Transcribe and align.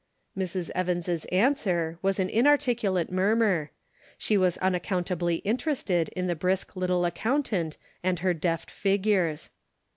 Mrs. 0.35 0.71
Evans' 0.73 1.25
answer 1.25 1.99
was 2.01 2.19
an 2.19 2.27
inarticulate 2.27 3.11
mur 3.11 3.35
mur; 3.35 3.69
she 4.17 4.35
was 4.35 4.57
unaccountably 4.57 5.35
interested 5.45 6.09
in 6.15 6.25
the 6.25 6.33
brisk 6.33 6.75
little 6.75 7.05
accountant 7.05 7.77
and 8.01 8.17
her 8.17 8.33
deft 8.33 8.71
figures. 8.71 9.51